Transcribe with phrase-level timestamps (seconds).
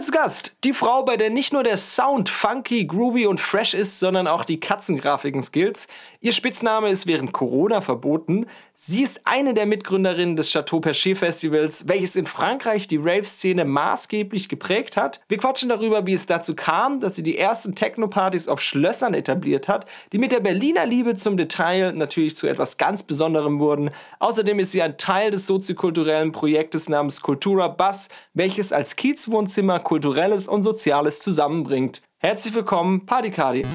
[0.00, 3.74] Heute zu Gast die Frau, bei der nicht nur der Sound funky, groovy und fresh
[3.74, 5.88] ist, sondern auch die Katzengrafiken skills.
[6.20, 8.46] Ihr Spitzname ist während Corona verboten.
[8.74, 14.48] Sie ist eine der Mitgründerinnen des Chateau Perché Festivals, welches in Frankreich die Rave-Szene maßgeblich
[14.48, 15.20] geprägt hat.
[15.28, 19.68] Wir quatschen darüber, wie es dazu kam, dass sie die ersten Techno-Partys auf Schlössern etabliert
[19.68, 23.90] hat, die mit der Berliner Liebe zum Detail natürlich zu etwas ganz Besonderem wurden.
[24.18, 30.46] Außerdem ist sie ein Teil des soziokulturellen Projektes namens Cultura Bass, welches als Kiezwohnzimmer Kulturelles
[30.46, 32.00] und Soziales zusammenbringt.
[32.18, 33.66] Herzlich willkommen, Partycardi.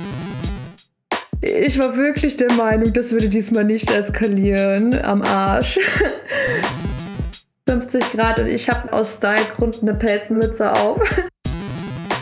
[1.41, 4.97] Ich war wirklich der Meinung, das würde diesmal nicht eskalieren.
[5.03, 5.77] Am Arsch.
[7.67, 11.01] 50 Grad und ich habe aus Stylegrund eine Pelzmütze auf.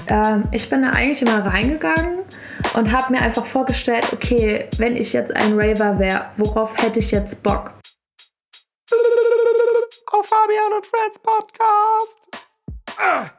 [0.08, 2.24] ähm, ich bin da eigentlich immer reingegangen
[2.74, 7.12] und habe mir einfach vorgestellt, okay, wenn ich jetzt ein Raver wäre, worauf hätte ich
[7.12, 7.72] jetzt Bock?
[10.08, 12.18] Auf Fabian und Freds Podcast.
[12.98, 13.30] Ah.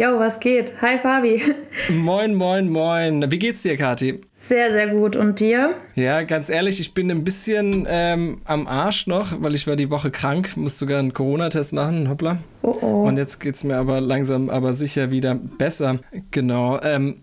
[0.00, 0.74] Jo, was geht?
[0.80, 1.42] Hi Fabi.
[1.88, 3.32] Moin, moin, moin.
[3.32, 4.20] Wie geht's dir, Kathi?
[4.36, 5.16] Sehr, sehr gut.
[5.16, 5.74] Und dir?
[5.96, 9.90] Ja, ganz ehrlich, ich bin ein bisschen ähm, am Arsch noch, weil ich war die
[9.90, 12.38] Woche krank, muss sogar einen Corona-Test machen, hoppla.
[12.62, 13.08] Oh, oh.
[13.08, 15.98] Und jetzt geht's mir aber langsam, aber sicher wieder besser.
[16.30, 16.78] Genau.
[16.84, 17.16] Ähm,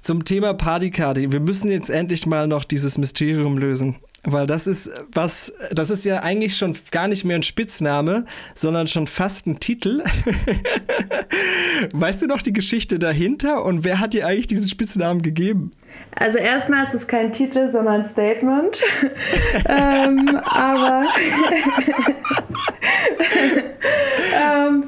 [0.00, 1.32] zum Thema Partykarte.
[1.32, 3.96] Wir müssen jetzt endlich mal noch dieses Mysterium lösen.
[4.24, 8.86] Weil das ist was, das ist ja eigentlich schon gar nicht mehr ein Spitzname, sondern
[8.86, 10.02] schon fast ein Titel.
[11.92, 15.70] weißt du noch die Geschichte dahinter und wer hat dir eigentlich diesen Spitznamen gegeben?
[16.16, 18.80] Also erstmal ist es kein Titel, sondern ein Statement.
[19.68, 21.04] ähm, aber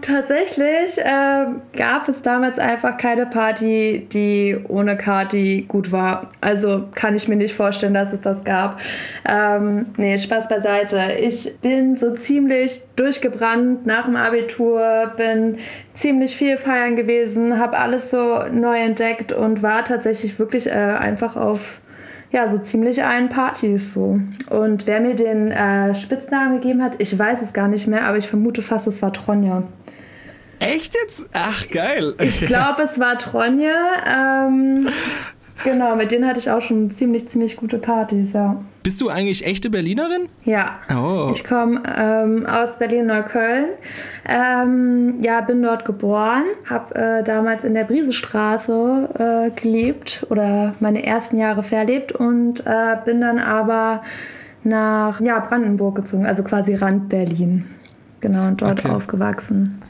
[0.02, 6.30] tatsächlich äh, gab es damals einfach keine Party, die ohne Kati gut war.
[6.40, 8.80] Also kann ich mir nicht vorstellen, dass es das gab.
[9.28, 11.00] Ähm, nee, Spaß beiseite.
[11.20, 15.58] Ich bin so ziemlich durchgebrannt nach dem Abitur, bin
[15.94, 21.36] ziemlich viel feiern gewesen, habe alles so neu entdeckt und war tatsächlich wirklich äh, einfach
[21.36, 21.80] auf
[22.32, 24.20] ja, so ziemlich allen Partys so.
[24.50, 28.18] Und wer mir den äh, Spitznamen gegeben hat, ich weiß es gar nicht mehr, aber
[28.18, 29.62] ich vermute fast, es war Tronja.
[30.58, 31.30] Echt jetzt?
[31.32, 32.14] Ach, geil.
[32.20, 34.46] Ich glaube, es war Tronja.
[34.48, 34.88] Ähm,
[35.64, 38.56] Genau, mit denen hatte ich auch schon ziemlich, ziemlich gute Partys, ja.
[38.82, 40.28] Bist du eigentlich echte Berlinerin?
[40.44, 40.78] Ja.
[40.94, 41.30] Oh.
[41.32, 43.70] Ich komme ähm, aus Berlin-Neukölln.
[44.28, 51.04] Ähm, ja, bin dort geboren, habe äh, damals in der Briesestraße äh, gelebt oder meine
[51.04, 54.02] ersten Jahre verlebt und äh, bin dann aber
[54.62, 57.64] nach ja, Brandenburg gezogen, also quasi Rand Berlin.
[58.20, 58.94] Genau, und dort okay.
[58.94, 59.82] aufgewachsen.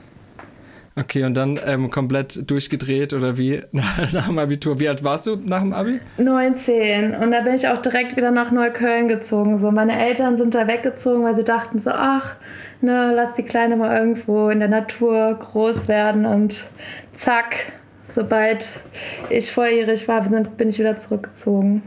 [0.99, 4.81] Okay, und dann ähm, komplett durchgedreht oder wie nach dem Abitur?
[4.81, 5.99] Wie alt warst du nach dem Abi?
[6.17, 7.15] 19.
[7.15, 9.59] Und da bin ich auch direkt wieder nach Neukölln gezogen.
[9.59, 12.37] So, meine Eltern sind da weggezogen, weil sie dachten so, ach,
[12.81, 16.67] ne, lass die Kleine mal irgendwo in der Natur groß werden und
[17.13, 17.73] zack,
[18.09, 18.81] sobald
[19.29, 21.83] ich volljährig war, bin ich wieder zurückgezogen.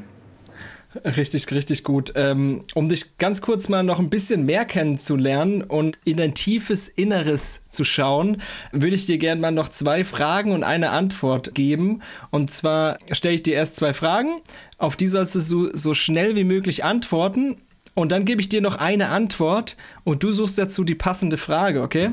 [1.05, 2.13] Richtig, richtig gut.
[2.16, 6.88] Ähm, um dich ganz kurz mal noch ein bisschen mehr kennenzulernen und in dein tiefes
[6.88, 8.41] Inneres zu schauen,
[8.72, 12.01] würde ich dir gerne mal noch zwei Fragen und eine Antwort geben.
[12.31, 14.41] Und zwar stelle ich dir erst zwei Fragen,
[14.79, 17.57] auf die sollst du so, so schnell wie möglich antworten.
[17.94, 21.83] Und dann gebe ich dir noch eine Antwort und du suchst dazu die passende Frage,
[21.83, 22.09] okay?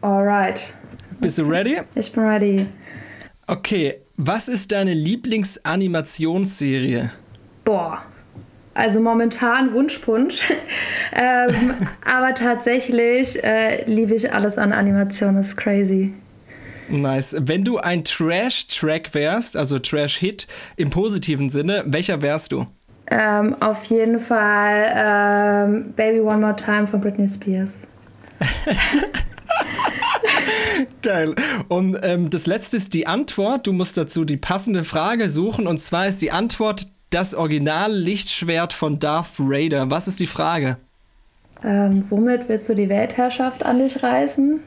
[0.00, 0.74] Alright.
[1.20, 1.80] Bist du ready?
[1.94, 2.66] Ich bin ready.
[3.46, 7.12] Okay, was ist deine Lieblingsanimationsserie?
[7.64, 8.04] Boah.
[8.74, 10.40] Also momentan Wunschpunsch.
[11.12, 16.12] ähm, aber tatsächlich äh, liebe ich alles an Animation, das ist crazy.
[16.88, 17.36] Nice.
[17.40, 22.66] Wenn du ein Trash-Track wärst, also Trash-Hit im positiven Sinne, welcher wärst du?
[23.10, 27.70] Ähm, auf jeden Fall ähm, Baby One More Time von Britney Spears.
[31.02, 31.34] Geil.
[31.68, 33.66] Und ähm, das letzte ist die Antwort.
[33.66, 35.66] Du musst dazu die passende Frage suchen.
[35.66, 39.90] Und zwar ist die Antwort das Original-Lichtschwert von Darth Vader?
[39.90, 40.78] Was ist die Frage?
[41.62, 44.60] Ähm, womit willst du die Weltherrschaft an dich reißen?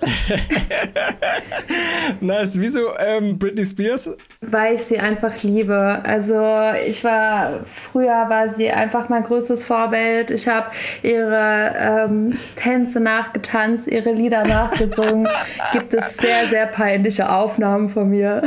[2.22, 2.58] nice.
[2.58, 4.16] Wieso ähm, Britney Spears?
[4.42, 6.00] Weil ich sie einfach liebe.
[6.02, 6.42] Also
[6.86, 10.30] ich war, früher war sie einfach mein größtes Vorbild.
[10.30, 10.70] Ich habe
[11.02, 15.28] ihre ähm, Tänze nachgetanzt, ihre Lieder nachgesungen.
[15.72, 18.42] Gibt es sehr, sehr peinliche Aufnahmen von mir.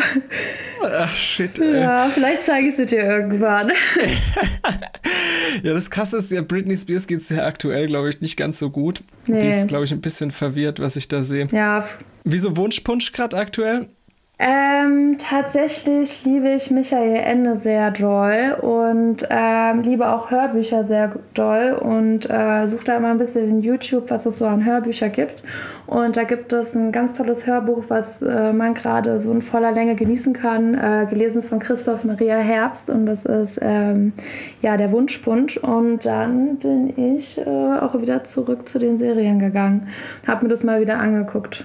[0.84, 1.60] Ach, shit.
[1.60, 1.81] Ey.
[1.81, 3.72] Ja, vielleicht zeige ich sie dir irgendwann.
[5.63, 8.57] ja, das Krasse ist ja, Britney Spears geht es ja aktuell, glaube ich, nicht ganz
[8.57, 9.04] so gut.
[9.28, 9.42] Nee.
[9.42, 11.48] Die ist, glaube ich, ein bisschen verwirrt, was ich da sehe.
[11.51, 11.86] Ja.
[12.24, 13.89] Wieso Wunschpunsch gerade aktuell?
[14.45, 21.80] Ähm, tatsächlich liebe ich Michael Ende sehr doll und ähm, liebe auch Hörbücher sehr doll
[21.81, 25.45] und äh, suche da immer ein bisschen in YouTube, was es so an Hörbüchern gibt.
[25.88, 29.72] Und da gibt es ein ganz tolles Hörbuch, was äh, man gerade so in voller
[29.72, 34.12] Länge genießen kann, äh, gelesen von Christoph Maria Herbst und das ist ähm,
[34.62, 35.56] ja der Wunschpunsch.
[35.56, 37.46] Und dann bin ich äh,
[37.80, 39.88] auch wieder zurück zu den Serien gegangen,
[40.28, 41.63] habe mir das mal wieder angeguckt.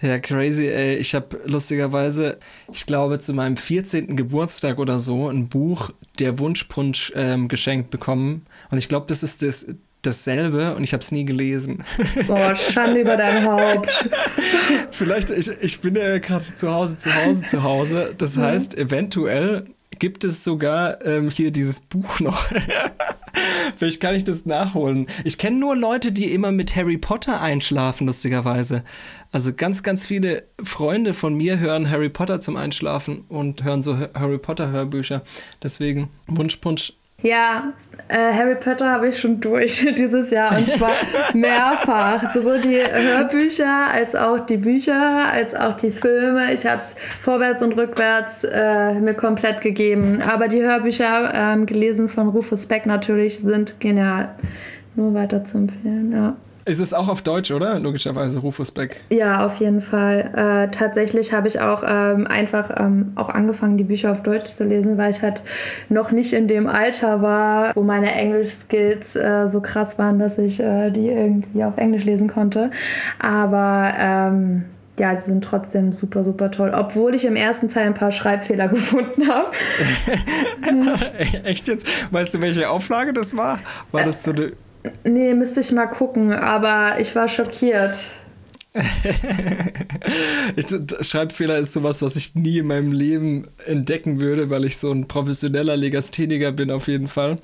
[0.00, 0.96] Ja, crazy, ey.
[0.96, 2.38] Ich habe lustigerweise,
[2.72, 4.16] ich glaube, zu meinem 14.
[4.16, 8.46] Geburtstag oder so ein Buch Der Wunschpunsch ähm, geschenkt bekommen.
[8.70, 9.66] Und ich glaube, das ist das,
[10.02, 11.84] dasselbe und ich habe es nie gelesen.
[12.26, 14.10] Boah, Schande über dein Haupt.
[14.90, 18.14] Vielleicht, ich, ich bin ja gerade zu Hause, zu Hause, zu Hause.
[18.16, 18.42] Das ja.
[18.42, 19.66] heißt, eventuell
[19.98, 22.46] gibt es sogar ähm, hier dieses Buch noch.
[23.76, 25.06] Vielleicht kann ich das nachholen.
[25.24, 28.84] Ich kenne nur Leute, die immer mit Harry Potter einschlafen, lustigerweise.
[29.32, 33.96] Also ganz, ganz viele Freunde von mir hören Harry Potter zum Einschlafen und hören so
[34.14, 35.22] Harry Potter Hörbücher.
[35.62, 37.72] Deswegen Wunschpunsch ja,
[38.08, 40.90] äh, Harry Potter habe ich schon durch dieses Jahr und zwar
[41.34, 42.34] mehrfach.
[42.34, 46.52] Sowohl die Hörbücher als auch die Bücher, als auch die Filme.
[46.52, 50.22] Ich habe es vorwärts und rückwärts äh, mir komplett gegeben.
[50.22, 54.34] Aber die Hörbücher, ähm, gelesen von Rufus Beck natürlich, sind genial.
[54.96, 56.36] Nur weiter zu empfehlen, ja.
[56.64, 57.78] Ist es auch auf Deutsch, oder?
[57.78, 59.00] Logischerweise, Rufus Beck.
[59.10, 60.30] Ja, auf jeden Fall.
[60.34, 64.64] Äh, tatsächlich habe ich auch ähm, einfach ähm, auch angefangen, die Bücher auf Deutsch zu
[64.64, 65.42] lesen, weil ich halt
[65.88, 70.60] noch nicht in dem Alter war, wo meine Englisch-Skills äh, so krass waren, dass ich
[70.60, 72.70] äh, die irgendwie auf Englisch lesen konnte.
[73.18, 74.64] Aber ähm,
[74.98, 76.72] ja, sie sind trotzdem super, super toll.
[76.74, 79.50] Obwohl ich im ersten Teil ein paar Schreibfehler gefunden habe.
[81.44, 82.12] Echt jetzt?
[82.12, 83.60] Weißt du, welche Auflage das war?
[83.92, 84.52] War das so eine
[85.04, 87.96] Nee, müsste ich mal gucken, aber ich war schockiert.
[91.00, 95.08] Schreibfehler ist sowas, was ich nie in meinem Leben entdecken würde, weil ich so ein
[95.08, 97.38] professioneller Legastheniker bin, auf jeden Fall.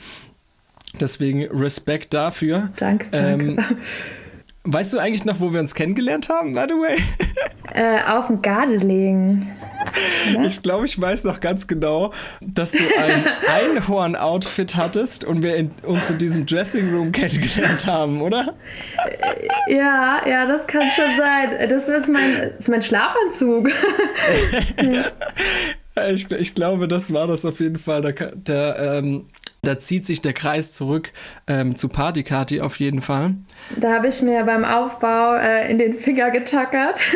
[1.01, 2.71] Deswegen Respekt dafür.
[2.77, 3.45] Danke, danke.
[3.45, 3.59] Ähm,
[4.67, 6.99] weißt du eigentlich noch, wo wir uns kennengelernt haben, by the way?
[7.75, 9.49] Äh, auf dem Gardeling.
[10.45, 13.25] Ich glaube, ich weiß noch ganz genau, dass du ein
[13.77, 18.55] Einhorn-Outfit hattest und wir in, uns in diesem Dressing Room kennengelernt haben, oder?
[19.69, 21.69] Ja, ja, das kann schon sein.
[21.69, 23.69] Das ist mein, das ist mein Schlafanzug.
[26.13, 28.01] ich, ich, glaube, das war das auf jeden Fall.
[28.03, 29.27] Der, der ähm,
[29.67, 31.13] da zieht sich der Kreis zurück
[31.47, 33.35] ähm, zu Partykati auf jeden Fall.
[33.77, 37.01] Da habe ich mir beim Aufbau äh, in den Finger getackert.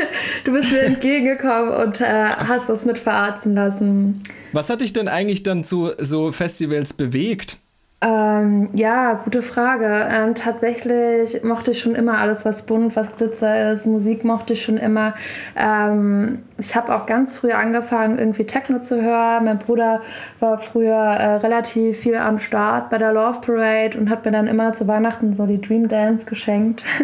[0.45, 4.23] Du bist mir entgegengekommen und äh, hast das mit verarzen lassen.
[4.53, 7.59] Was hat dich denn eigentlich dann zu so Festivals bewegt?
[8.03, 10.09] Ähm, ja, gute Frage.
[10.11, 13.85] Ähm, tatsächlich mochte ich schon immer alles, was bunt, was Glitzer ist.
[13.87, 15.15] Musik mochte ich schon immer.
[15.55, 19.47] Ähm, ich habe auch ganz früh angefangen, irgendwie Techno zu hören.
[19.47, 20.03] Mein Bruder
[20.39, 24.47] war früher äh, relativ viel am Start bei der Love Parade und hat mir dann
[24.47, 26.85] immer zu Weihnachten so die Dream Dance geschenkt.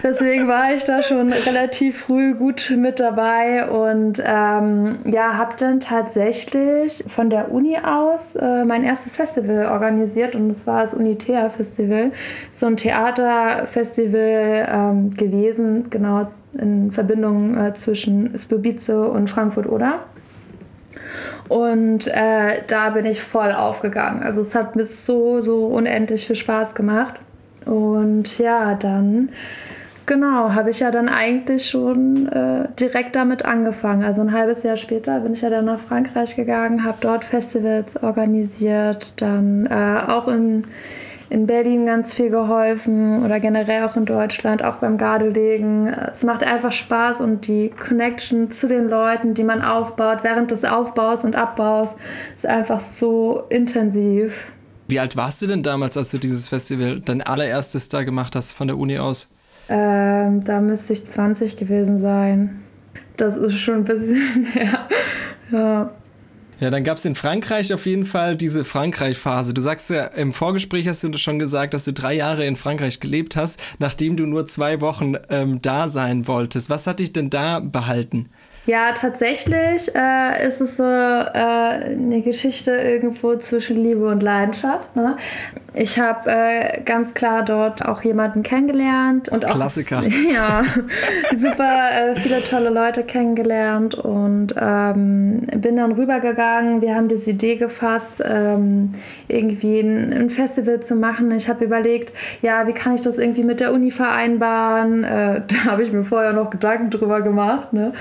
[0.02, 5.80] Deswegen war ich da schon relativ früh gut mit dabei und ähm, ja, habe dann
[5.80, 11.50] tatsächlich von der Uni aus äh, mein erstes Festival organisiert und das war das Unitea
[11.50, 12.12] Festival,
[12.52, 20.00] so ein Theaterfestival ähm, gewesen, genau in Verbindung äh, zwischen Slubice und Frankfurt oder.
[21.48, 24.22] Und äh, da bin ich voll aufgegangen.
[24.22, 27.14] Also es hat mir so, so unendlich viel Spaß gemacht.
[27.66, 29.30] Und ja, dann
[30.10, 34.02] Genau, habe ich ja dann eigentlich schon äh, direkt damit angefangen.
[34.02, 37.94] Also ein halbes Jahr später bin ich ja dann nach Frankreich gegangen, habe dort Festivals
[38.02, 40.64] organisiert, dann äh, auch in,
[41.30, 45.86] in Berlin ganz viel geholfen oder generell auch in Deutschland, auch beim Gardelegen.
[45.86, 50.64] Es macht einfach Spaß und die Connection zu den Leuten, die man aufbaut während des
[50.64, 51.94] Aufbaus und Abbaus,
[52.34, 54.44] ist einfach so intensiv.
[54.88, 58.52] Wie alt warst du denn damals, als du dieses Festival, dein allererstes da gemacht hast
[58.52, 59.32] von der Uni aus?
[59.68, 62.60] Ähm, da müsste ich 20 gewesen sein.
[63.16, 64.88] Das ist schon ein bisschen her.
[65.52, 65.90] ja.
[66.60, 69.54] Ja, dann gab es in Frankreich auf jeden Fall diese Frankreich-Phase.
[69.54, 73.00] Du sagst ja, im Vorgespräch hast du schon gesagt, dass du drei Jahre in Frankreich
[73.00, 76.68] gelebt hast, nachdem du nur zwei Wochen ähm, da sein wolltest.
[76.68, 78.28] Was hat dich denn da behalten?
[78.66, 84.94] Ja, tatsächlich äh, ist es so äh, eine Geschichte irgendwo zwischen Liebe und Leidenschaft.
[84.94, 85.16] Ne?
[85.72, 90.02] Ich habe äh, ganz klar dort auch jemanden kennengelernt und auch Klassiker.
[90.30, 90.62] Ja,
[91.36, 96.82] super äh, viele tolle Leute kennengelernt und ähm, bin dann rübergegangen.
[96.82, 98.94] Wir haben diese Idee gefasst, ähm,
[99.28, 101.30] irgendwie ein, ein, Festival zu machen.
[101.32, 102.12] Ich habe überlegt,
[102.42, 105.04] ja, wie kann ich das irgendwie mit der Uni vereinbaren?
[105.04, 107.72] Äh, da habe ich mir vorher noch Gedanken drüber gemacht.
[107.72, 107.92] Ne?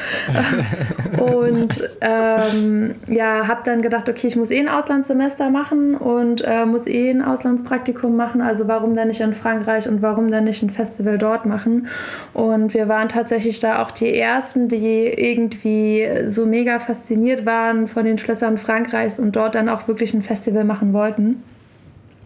[1.19, 6.65] und ähm, ja, habe dann gedacht, okay, ich muss eh ein Auslandssemester machen und äh,
[6.65, 7.21] muss eh ein
[7.59, 8.41] Auslandspraktikum machen.
[8.41, 11.87] Also warum denn nicht in Frankreich und warum denn nicht ein Festival dort machen?
[12.33, 18.05] Und wir waren tatsächlich da auch die Ersten, die irgendwie so mega fasziniert waren von
[18.05, 21.43] den Schlössern Frankreichs und dort dann auch wirklich ein Festival machen wollten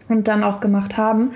[0.08, 1.32] und dann auch gemacht haben.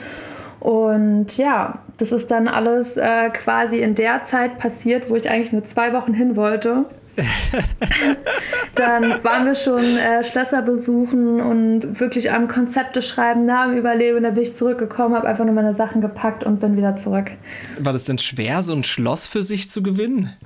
[0.60, 5.52] Und ja, das ist dann alles äh, quasi in der Zeit passiert, wo ich eigentlich
[5.52, 6.84] nur zwei Wochen hin wollte.
[8.74, 14.22] dann waren wir schon äh, Schlösser besuchen und wirklich am Konzepte schreiben, Namen überleben.
[14.22, 17.30] Da bin ich zurückgekommen, habe einfach nur meine Sachen gepackt und bin wieder zurück.
[17.78, 20.36] War das denn schwer, so ein Schloss für sich zu gewinnen?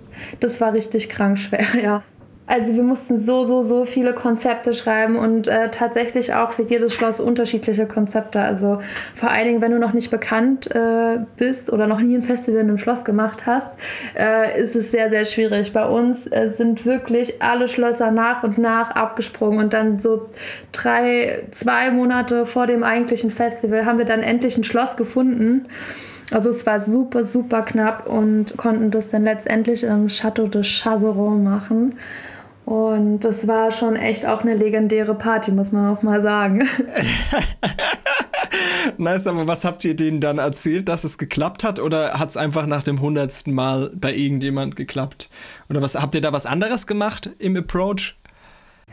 [0.40, 2.02] Das war richtig krank schwer, ja.
[2.46, 6.92] Also wir mussten so, so, so viele Konzepte schreiben und äh, tatsächlich auch für jedes
[6.92, 8.40] Schloss unterschiedliche Konzepte.
[8.40, 8.80] Also
[9.14, 12.60] vor allen Dingen, wenn du noch nicht bekannt äh, bist oder noch nie ein Festival
[12.60, 13.70] in einem Schloss gemacht hast,
[14.18, 15.72] äh, ist es sehr, sehr schwierig.
[15.72, 20.28] Bei uns äh, sind wirklich alle Schlösser nach und nach abgesprungen und dann so
[20.72, 25.66] drei, zwei Monate vor dem eigentlichen Festival haben wir dann endlich ein Schloss gefunden.
[26.32, 31.44] Also es war super, super knapp und konnten das dann letztendlich im Château de Chazeron
[31.44, 31.94] machen.
[32.64, 36.68] Und das war schon echt auch eine legendäre Party, muss man auch mal sagen.
[38.98, 41.80] nice, aber was habt ihr denen dann erzählt, dass es geklappt hat?
[41.80, 45.28] Oder hat es einfach nach dem hundertsten Mal bei irgendjemand geklappt?
[45.68, 48.16] Oder was habt ihr da was anderes gemacht im Approach?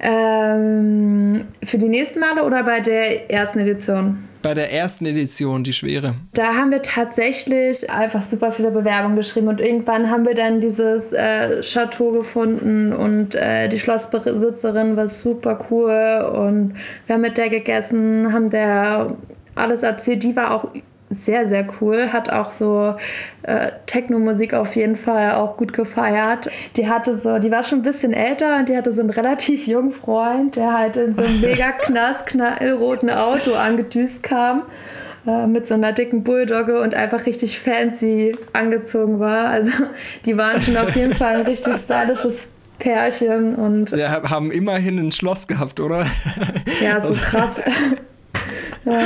[0.01, 4.23] Ähm, für die nächsten Male oder bei der ersten Edition?
[4.41, 6.15] Bei der ersten Edition, die schwere.
[6.33, 11.11] Da haben wir tatsächlich einfach super viele Bewerbungen geschrieben und irgendwann haben wir dann dieses
[11.11, 17.49] äh, Chateau gefunden und äh, die Schlossbesitzerin war super cool und wir haben mit der
[17.49, 19.17] gegessen, haben der
[19.55, 20.23] alles erzählt.
[20.23, 20.69] Die war auch
[21.09, 22.11] sehr, sehr cool.
[22.13, 22.95] Hat auch so
[23.43, 26.49] äh, Techno-Musik auf jeden Fall auch gut gefeiert.
[26.75, 29.65] Die hatte so, die war schon ein bisschen älter und die hatte so einen relativ
[29.65, 34.63] jungen Freund, der halt in so einem mega knallroten Auto angedüst kam
[35.25, 39.47] äh, mit so einer dicken Bulldogge und einfach richtig fancy angezogen war.
[39.47, 39.71] Also
[40.25, 42.47] die waren schon auf jeden Fall ein richtig stylisches
[42.77, 43.91] Pärchen und.
[43.91, 46.05] Ja, haben immerhin ein Schloss gehabt, oder?
[46.81, 47.61] Ja, so also, krass.
[48.85, 49.01] ja.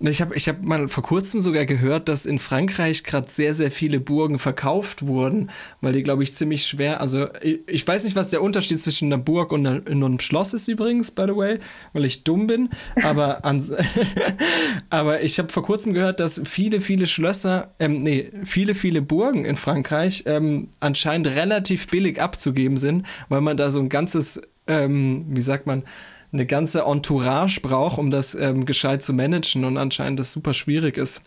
[0.00, 3.72] Ich habe ich hab mal vor kurzem sogar gehört, dass in Frankreich gerade sehr, sehr
[3.72, 5.50] viele Burgen verkauft wurden,
[5.80, 7.00] weil die, glaube ich, ziemlich schwer.
[7.00, 10.20] Also, ich, ich, weiß nicht, was der Unterschied zwischen einer Burg und, einer, und einem
[10.20, 11.58] Schloss ist, übrigens, by the way,
[11.94, 12.68] weil ich dumm bin.
[13.02, 13.64] Aber, an,
[14.90, 19.44] aber ich habe vor kurzem gehört, dass viele, viele Schlösser, ähm, nee, viele, viele Burgen
[19.44, 25.26] in Frankreich ähm, anscheinend relativ billig abzugeben sind, weil man da so ein ganzes, ähm,
[25.28, 25.82] wie sagt man,
[26.32, 30.96] eine ganze Entourage braucht, um das ähm, gescheit zu managen und anscheinend das super schwierig
[30.96, 31.22] ist.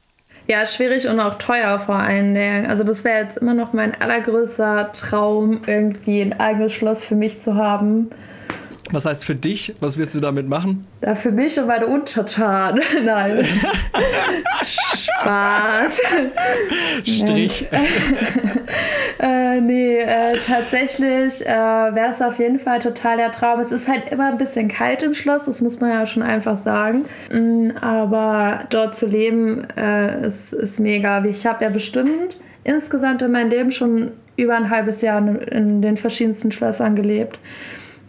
[0.47, 2.65] Ja, schwierig und auch teuer vor allen Dingen.
[2.65, 7.41] Also das wäre jetzt immer noch mein allergrößter Traum, irgendwie ein eigenes Schloss für mich
[7.41, 8.09] zu haben.
[8.91, 9.73] Was heißt für dich?
[9.79, 10.85] Was willst du damit machen?
[11.01, 12.81] Ja, für mich und meine Untertanen.
[13.05, 13.45] Nein.
[14.95, 16.01] Spaß.
[17.03, 17.67] Strich.
[19.57, 23.59] äh, nee, äh, tatsächlich äh, wäre es auf jeden Fall total der Traum.
[23.59, 26.57] Es ist halt immer ein bisschen kalt im Schloss, das muss man ja schon einfach
[26.57, 27.05] sagen.
[27.31, 31.23] Mm, aber dort zu leben äh, ist, ist mega.
[31.25, 35.19] Ich habe ja bestimmt insgesamt in meinem Leben schon über ein halbes Jahr
[35.51, 37.39] in den verschiedensten Schlössern gelebt.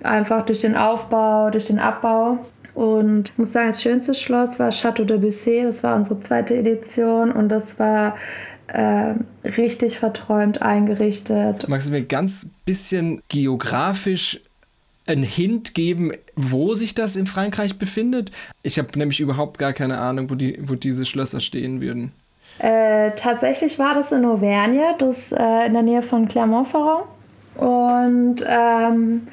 [0.02, 2.38] Einfach durch den Aufbau, durch den Abbau.
[2.74, 5.62] Und ich muss sagen, das schönste Schloss war Château de Bussy.
[5.62, 8.16] Das war unsere zweite Edition und das war
[8.72, 9.14] äh,
[9.48, 11.68] richtig verträumt eingerichtet.
[11.68, 14.40] Magst du mir ganz bisschen geografisch
[15.06, 18.30] einen Hint geben, wo sich das in Frankreich befindet?
[18.62, 22.12] Ich habe nämlich überhaupt gar keine Ahnung, wo, die, wo diese Schlösser stehen würden.
[22.58, 27.04] Äh, tatsächlich war das in Auvergne, das äh, in der Nähe von Clermont-Ferrand.
[27.56, 29.26] Und ähm,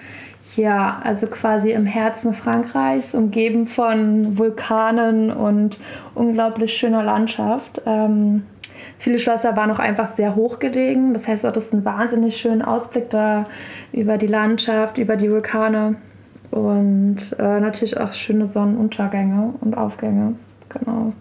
[0.57, 5.79] ja, also quasi im Herzen Frankreichs, umgeben von Vulkanen und
[6.15, 7.81] unglaublich schöner Landschaft.
[7.85, 8.43] Ähm,
[8.99, 11.13] viele Schlösser waren auch einfach sehr hoch gelegen.
[11.13, 13.47] Das heißt, dort ist ein wahnsinnig schöner Ausblick da
[13.91, 15.95] über die Landschaft, über die Vulkane
[16.51, 20.35] und äh, natürlich auch schöne Sonnenuntergänge und Aufgänge.
[20.69, 21.13] Genau.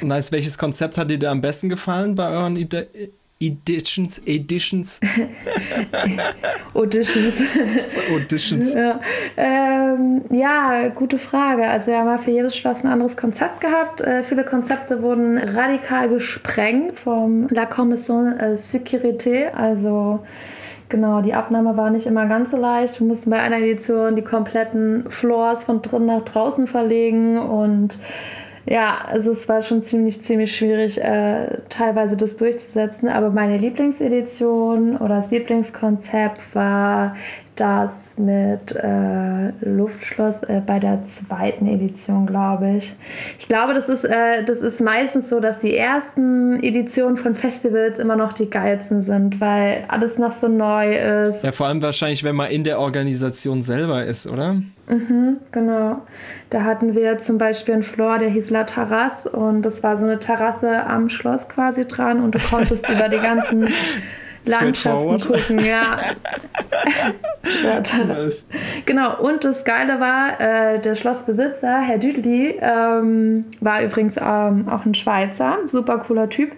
[0.00, 0.32] Nice.
[0.32, 2.88] Welches Konzept hat dir da am besten gefallen bei euren Ide
[3.40, 5.00] Editions, Editions.
[6.74, 7.42] Auditions.
[8.10, 8.74] Auditions.
[8.74, 9.00] Ja.
[9.36, 11.64] Ähm, ja, gute Frage.
[11.68, 14.00] Also wir haben ja für jedes Schloss ein anderes Konzept gehabt.
[14.00, 19.52] Äh, viele Konzepte wurden radikal gesprengt vom La Commission äh, Sécurité.
[19.52, 20.18] Also
[20.88, 22.98] genau, die Abnahme war nicht immer ganz so leicht.
[22.98, 27.98] Wir mussten bei einer Edition die kompletten Floors von drin nach draußen verlegen und
[28.70, 33.08] ja, also es war schon ziemlich, ziemlich schwierig, äh, teilweise das durchzusetzen.
[33.08, 37.16] Aber meine Lieblingsedition oder das Lieblingskonzept war
[37.58, 42.94] das mit äh, Luftschloss äh, bei der zweiten Edition, glaube ich.
[43.38, 47.98] Ich glaube, das ist, äh, das ist meistens so, dass die ersten Editionen von Festivals
[47.98, 50.94] immer noch die geilsten sind, weil alles noch so neu
[51.28, 51.42] ist.
[51.42, 54.54] Ja, vor allem wahrscheinlich, wenn man in der Organisation selber ist, oder?
[54.88, 56.02] Mhm, genau.
[56.50, 60.04] Da hatten wir zum Beispiel einen Floor, der hieß La Terrasse und das war so
[60.04, 63.68] eine Terrasse am Schloss quasi dran und du konntest über die ganzen
[64.46, 65.98] Landschaften gucken, ja.
[68.06, 68.44] nice.
[68.86, 74.84] Genau, und das Geile war, äh, der Schlossbesitzer, Herr Düdli, ähm, war übrigens ähm, auch
[74.84, 76.52] ein Schweizer, super cooler Typ.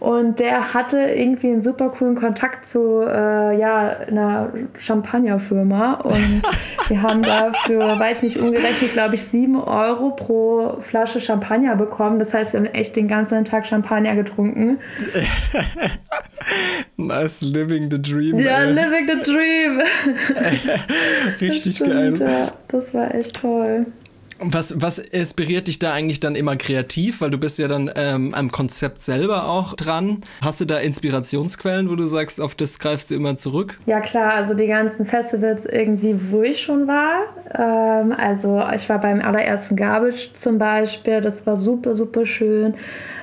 [0.00, 5.94] Und der hatte irgendwie einen super coolen Kontakt zu äh, ja, einer Champagnerfirma.
[5.94, 6.42] Und
[6.88, 12.18] wir haben dafür, weiß nicht, umgerechnet, glaube ich, 7 Euro pro Flasche Champagner bekommen.
[12.18, 14.78] Das heißt, wir haben echt den ganzen Tag Champagner getrunken.
[16.96, 18.38] nice, living the dream.
[18.38, 18.72] Ja, ey.
[18.72, 19.82] living the dream.
[21.40, 22.14] Richtig geil.
[22.18, 23.86] Ja, das war echt toll.
[24.42, 27.20] Was, was inspiriert dich da eigentlich dann immer kreativ?
[27.20, 30.22] Weil du bist ja dann ähm, am Konzept selber auch dran.
[30.42, 33.78] Hast du da Inspirationsquellen, wo du sagst, auf das greifst du immer zurück?
[33.84, 37.24] Ja klar, also die ganzen Festivals irgendwie, wo ich schon war.
[37.54, 42.74] Ähm, also ich war beim allerersten Garbage zum Beispiel, das war super, super schön.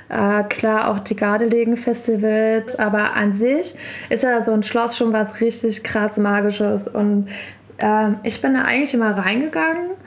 [0.10, 3.74] Äh, klar, auch die Gardelegen-Festivals, aber an sich
[4.10, 6.88] ist ja so ein Schloss schon was richtig krass Magisches.
[6.88, 7.28] Und
[7.80, 9.98] äh, ich bin da eigentlich immer reingegangen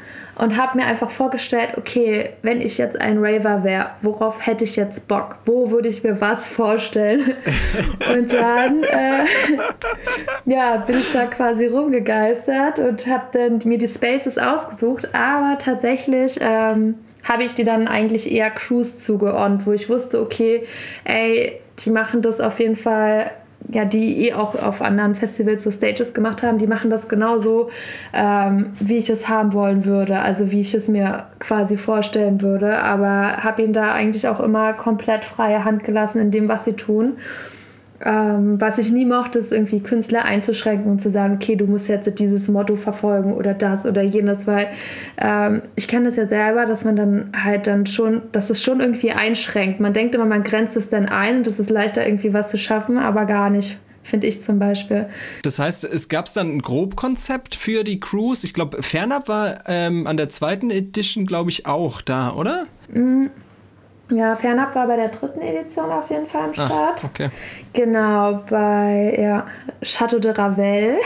[0.41, 4.75] und habe mir einfach vorgestellt, okay, wenn ich jetzt ein Raver wäre, worauf hätte ich
[4.75, 5.37] jetzt Bock?
[5.45, 7.35] Wo würde ich mir was vorstellen?
[8.17, 9.27] und dann äh,
[10.47, 16.39] ja, bin ich da quasi rumgegeistert und habe dann mir die Spaces ausgesucht, aber tatsächlich
[16.41, 20.67] ähm, habe ich die dann eigentlich eher Cruise zugeordnet, wo ich wusste, okay,
[21.05, 23.31] ey, die machen das auf jeden Fall
[23.69, 27.71] ja, die eh auch auf anderen Festivals so Stages gemacht haben, die machen das genauso,
[28.13, 32.79] ähm, wie ich es haben wollen würde, also wie ich es mir quasi vorstellen würde,
[32.79, 36.75] aber habe ihnen da eigentlich auch immer komplett freie Hand gelassen in dem, was sie
[36.75, 37.19] tun.
[38.03, 41.89] Ähm, was ich nie mochte, ist irgendwie Künstler einzuschränken und zu sagen, okay, du musst
[41.89, 44.69] jetzt dieses Motto verfolgen oder das oder jenes, weil
[45.19, 48.81] ähm, ich kenne das ja selber, dass man dann halt dann schon, dass es schon
[48.81, 49.81] irgendwie einschränkt.
[49.81, 52.57] Man denkt immer, man grenzt es dann ein und es ist leichter irgendwie was zu
[52.57, 55.09] schaffen, aber gar nicht finde ich zum Beispiel.
[55.43, 58.47] Das heißt, es gab dann ein Grobkonzept für die Cruise.
[58.47, 62.67] Ich glaube, Fernab war ähm, an der zweiten Edition, glaube ich, auch da, oder?
[62.93, 63.31] Mhm.
[64.11, 67.03] Ja, Fernab war bei der dritten Edition auf jeden Fall am Start.
[67.03, 67.31] Ach, okay.
[67.73, 69.47] Genau, bei ja,
[69.85, 70.97] Chateau de Ravel.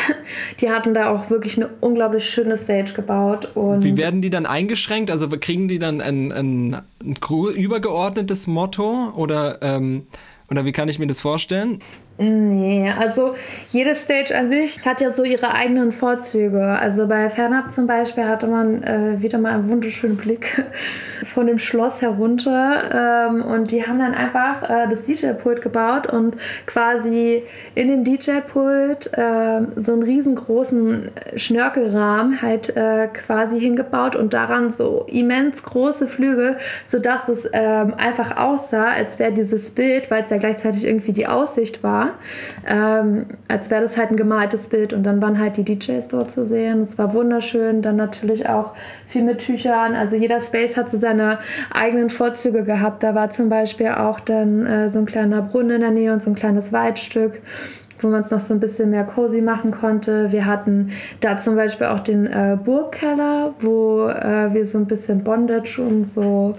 [0.60, 3.48] Die hatten da auch wirklich eine unglaublich schöne Stage gebaut.
[3.54, 5.10] Und Wie werden die dann eingeschränkt?
[5.10, 7.16] Also kriegen die dann ein, ein, ein
[7.54, 10.06] übergeordnetes Motto oder, ähm,
[10.50, 11.80] oder wie kann ich mir das vorstellen?
[12.16, 13.34] Nee, also
[13.70, 16.62] jede Stage an sich hat ja so ihre eigenen Vorzüge.
[16.62, 20.64] Also bei Fernab zum Beispiel hatte man äh, wieder mal einen wunderschönen Blick
[21.34, 26.36] von dem Schloss herunter ähm, und die haben dann einfach äh, das DJ-Pult gebaut und
[26.66, 27.42] quasi
[27.74, 35.04] in dem DJ-Pult äh, so einen riesengroßen Schnörkelrahmen halt äh, quasi hingebaut und daran so
[35.08, 40.36] immens große Flügel, sodass es ähm, einfach aussah, als wäre dieses Bild, weil es ja
[40.36, 41.82] gleichzeitig irgendwie die Aussicht
[42.66, 44.92] ähm, als wäre das halt ein gemaltes Bild.
[44.92, 46.82] Und dann waren halt die DJs dort zu sehen.
[46.82, 47.82] Es war wunderschön.
[47.82, 48.72] Dann natürlich auch
[49.06, 49.94] viel mit Tüchern.
[49.94, 51.38] Also jeder Space hat so seine
[51.72, 53.02] eigenen Vorzüge gehabt.
[53.02, 56.22] Da war zum Beispiel auch dann äh, so ein kleiner Brunnen in der Nähe und
[56.22, 57.40] so ein kleines Waldstück
[58.04, 60.30] wo man es noch so ein bisschen mehr cozy machen konnte.
[60.30, 60.90] Wir hatten
[61.20, 66.04] da zum Beispiel auch den äh, Burgkeller, wo äh, wir so ein bisschen Bondage und
[66.04, 66.54] so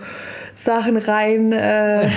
[0.56, 2.08] Sachen rein äh,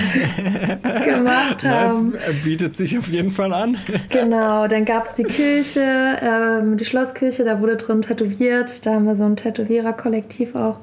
[1.05, 2.13] gemacht haben.
[2.13, 3.77] Das bietet sich auf jeden Fall an.
[4.09, 5.81] genau, dann gab es die Kirche,
[6.21, 8.85] ähm, die Schlosskirche, da wurde drin tätowiert.
[8.85, 10.79] Da haben wir so ein Tätowierer-Kollektiv auch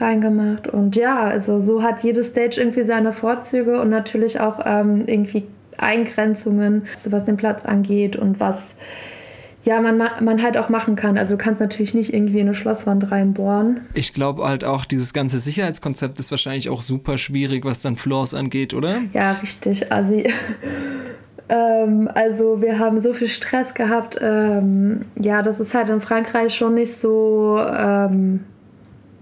[0.00, 0.66] reingemacht.
[0.68, 5.46] Und ja, also so hat jede Stage irgendwie seine Vorzüge und natürlich auch ähm, irgendwie
[5.80, 8.74] Eingrenzungen, was den Platz angeht und was
[9.62, 11.18] ja, man, man halt auch machen kann.
[11.18, 13.82] Also du kannst natürlich nicht irgendwie eine Schlosswand reinbohren.
[13.92, 18.32] Ich glaube halt auch, dieses ganze Sicherheitskonzept ist wahrscheinlich auch super schwierig, was dann Floors
[18.32, 19.02] angeht, oder?
[19.12, 19.92] Ja, richtig.
[19.92, 20.22] Also
[21.50, 24.16] Ähm, also wir haben so viel Stress gehabt.
[24.20, 28.44] Ähm, ja, das ist halt in Frankreich schon nicht so, ähm,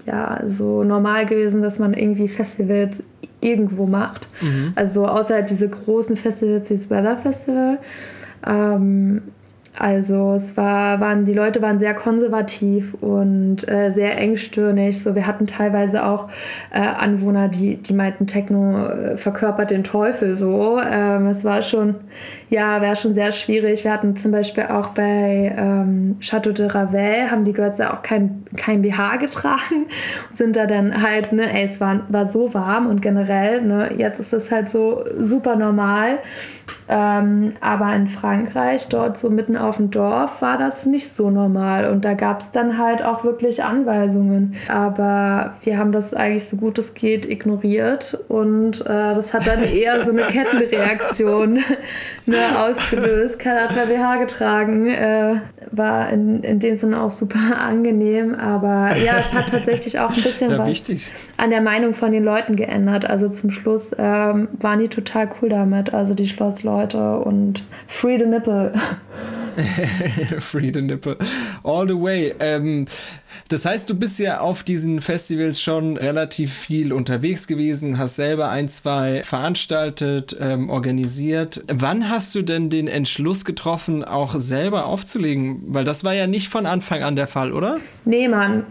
[0.06, 3.02] ja, so normal gewesen, dass man irgendwie Festivals
[3.40, 4.26] irgendwo macht.
[4.40, 4.72] Mhm.
[4.74, 7.78] Also außer diese großen Festivals wie das Weather Festival.
[8.46, 9.22] Ähm,
[9.78, 15.00] also es war, waren, die Leute waren sehr konservativ und äh, sehr engstirnig.
[15.00, 16.28] So, wir hatten teilweise auch
[16.72, 20.80] äh, Anwohner, die, die meinten, Techno äh, verkörpert den Teufel so.
[20.80, 21.94] Ähm, es war schon,
[22.50, 23.84] ja, wäre schon sehr schwierig.
[23.84, 28.02] Wir hatten zum Beispiel auch bei ähm, Chateau de Ravel, haben die Girls ja auch
[28.02, 29.86] kein, kein BH getragen
[30.30, 33.92] und sind da dann halt, ne, ey, es war, war so warm und generell, ne,
[33.96, 36.18] jetzt ist das halt so super normal.
[36.90, 41.90] Ähm, aber in Frankreich, dort so mitten auf dem Dorf, war das nicht so normal.
[41.90, 44.56] Und da gab es dann halt auch wirklich Anweisungen.
[44.68, 48.18] Aber wir haben das eigentlich so gut es geht ignoriert.
[48.28, 51.54] Und äh, das hat dann eher so eine Kettenreaktion
[52.26, 53.38] ne, ausgelöst.
[53.38, 54.86] Keiner hat mehr BH getragen.
[54.88, 55.36] Äh,
[55.70, 58.34] war in, in dem Sinne auch super angenehm.
[58.34, 61.10] Aber ja, es hat tatsächlich auch ein bisschen ja, was wichtig.
[61.36, 63.08] an der Meinung von den Leuten geändert.
[63.08, 65.92] Also zum Schluss ähm, waren die total cool damit.
[65.92, 68.72] Also die Schlossleute Leute und Free the Nipple.
[70.40, 71.16] Free the Nipple.
[71.62, 72.34] All the way.
[72.40, 72.86] Ähm,
[73.48, 78.50] das heißt, du bist ja auf diesen Festivals schon relativ viel unterwegs gewesen, hast selber
[78.50, 81.62] ein, zwei veranstaltet, ähm, organisiert.
[81.68, 85.62] Wann hast du denn den Entschluss getroffen, auch selber aufzulegen?
[85.68, 87.78] Weil das war ja nicht von Anfang an der Fall, oder?
[88.04, 88.66] Nee, Mann.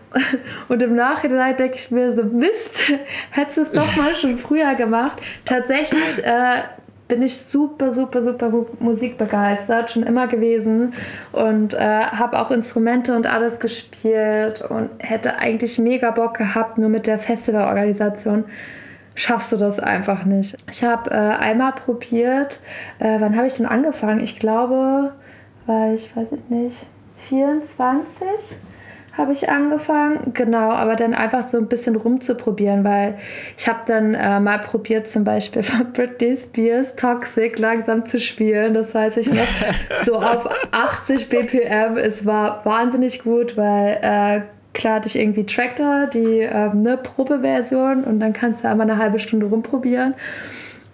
[0.67, 2.91] Und im Nachhinein denke ich mir so, Mist,
[3.31, 5.21] hättest du es doch mal schon früher gemacht.
[5.45, 6.63] Tatsächlich äh,
[7.07, 10.93] bin ich super, super, super musikbegeistert, schon immer gewesen
[11.31, 16.89] und äh, habe auch Instrumente und alles gespielt und hätte eigentlich mega Bock gehabt, nur
[16.89, 18.45] mit der Festivalorganisation
[19.15, 20.55] schaffst du das einfach nicht.
[20.69, 22.59] Ich habe äh, einmal probiert,
[22.99, 24.19] äh, wann habe ich denn angefangen?
[24.19, 25.13] Ich glaube,
[25.65, 26.85] war ich, weiß ich nicht,
[27.29, 28.27] 24
[29.17, 30.33] habe ich angefangen.
[30.33, 33.17] Genau, aber dann einfach so ein bisschen rumzuprobieren, weil
[33.57, 38.73] ich habe dann äh, mal probiert, zum Beispiel von Britney Spears Toxic langsam zu spielen.
[38.73, 39.47] Das heißt, ich noch
[40.05, 41.97] so auf 80 BPM.
[41.97, 44.41] Es war wahnsinnig gut, weil äh,
[44.73, 48.99] klar hatte ich irgendwie Tractor, die äh, ne, Probeversion und dann kannst du einmal eine
[48.99, 50.13] halbe Stunde rumprobieren.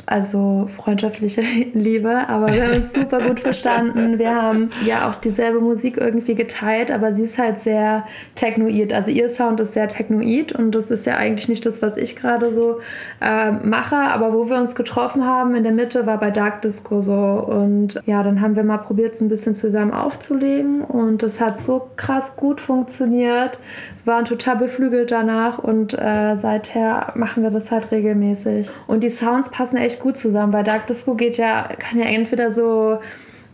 [0.07, 1.41] also freundschaftliche
[1.75, 4.19] Liebe, aber wir haben uns super gut verstanden.
[4.19, 8.93] Wir haben ja auch dieselbe Musik irgendwie geteilt, aber sie ist halt sehr technoid.
[8.93, 12.17] Also ihr Sound ist sehr technoid und das ist ja eigentlich nicht das, was ich
[12.17, 12.81] gerade so
[13.21, 13.97] äh, mache.
[13.97, 18.01] Aber wo wir uns getroffen haben in der Mitte war bei Dark Disco so und
[18.07, 21.89] ja, dann haben wir mal probiert, so ein bisschen zusammen aufzulegen und das hat so
[21.97, 23.59] krass gut funktioniert
[24.05, 28.71] waren total beflügelt danach und äh, seither machen wir das halt regelmäßig.
[28.87, 32.53] Und die Sounds passen echt gut zusammen, weil Dark Disco geht ja, kann ja entweder
[32.53, 32.99] so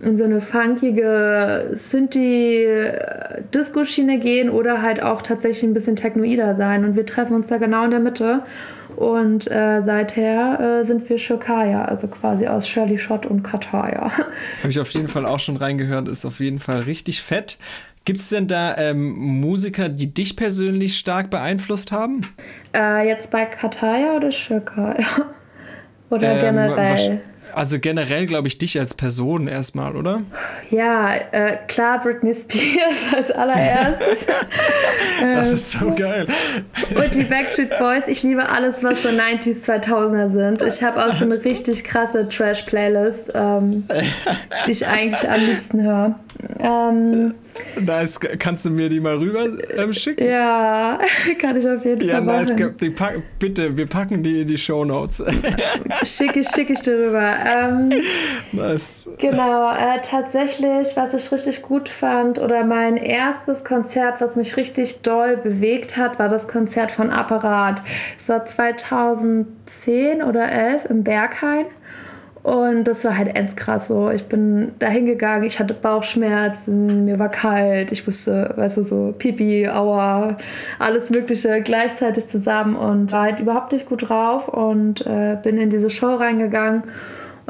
[0.00, 6.86] in so eine funkige Synthi-Disco-Schiene gehen oder halt auch tatsächlich ein bisschen technoider sein.
[6.86, 8.42] Und wir treffen uns da genau in der Mitte.
[8.96, 14.10] Und äh, seither äh, sind wir Shokaya, also quasi aus Shirley Shot und Kataya.
[14.10, 17.58] Habe ich auf jeden Fall auch schon reingehört, ist auf jeden Fall richtig fett.
[18.04, 19.10] Gibt es denn da ähm,
[19.40, 22.22] Musiker, die dich persönlich stark beeinflusst haben?
[22.74, 25.06] Äh, jetzt bei Kataya oder Shirkaya?
[26.10, 27.20] oder ähm, generell?
[27.54, 30.22] Also generell, glaube ich, dich als Person erstmal, oder?
[30.70, 34.26] Ja, äh, klar, Britney Spears als allererstes.
[35.20, 36.26] das ist so geil.
[36.94, 38.04] Und die Backstreet Boys.
[38.06, 40.62] Ich liebe alles, was so 90s, 2000er sind.
[40.62, 43.84] Ich habe auch so eine richtig krasse Trash-Playlist, ähm,
[44.66, 46.18] die ich eigentlich am liebsten höre.
[46.58, 47.34] Ähm,
[47.80, 48.18] nice.
[48.38, 50.24] Kannst du mir die mal rüber ähm, schicken?
[50.26, 50.98] Ja,
[51.38, 52.52] kann ich auf jeden ja, Fall nice.
[52.52, 52.76] machen.
[52.80, 55.22] Die pack, bitte, wir packen die in die Show Notes.
[56.04, 57.20] Schicke ich, schick ich dir rüber.
[57.46, 57.90] Ähm,
[58.52, 59.08] nice.
[59.18, 65.02] Genau, äh, tatsächlich, was ich richtig gut fand oder mein erstes Konzert, was mich richtig
[65.02, 67.82] doll bewegt hat, war das Konzert von Apparat.
[68.18, 71.66] Es war 2010 oder 11 im Berghain.
[72.42, 74.10] Und das war halt endkrass so.
[74.10, 79.14] Ich bin da hingegangen, ich hatte Bauchschmerzen, mir war kalt, ich wusste, weißt du, so
[79.18, 80.38] Pipi, Aua,
[80.78, 85.68] alles Mögliche gleichzeitig zusammen und war halt überhaupt nicht gut drauf und äh, bin in
[85.68, 86.84] diese Show reingegangen.